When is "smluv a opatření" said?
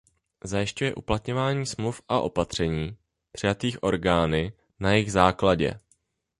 1.65-2.97